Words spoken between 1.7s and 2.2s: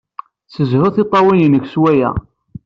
s waya.